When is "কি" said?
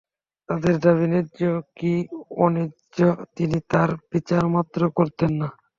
1.77-1.93